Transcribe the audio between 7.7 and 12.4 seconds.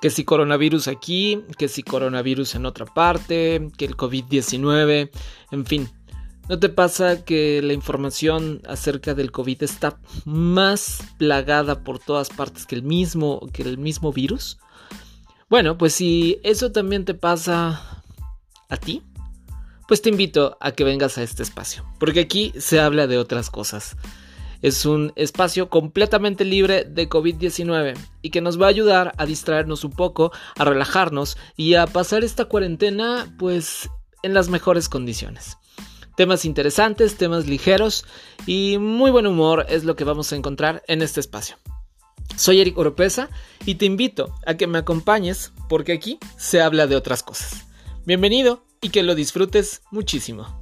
información acerca del COVID está más plagada por todas